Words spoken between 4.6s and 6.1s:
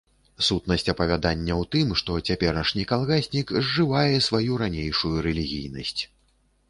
ранейшую рэлігійнасць.